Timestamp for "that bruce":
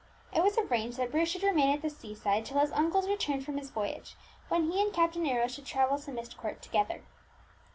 0.97-1.29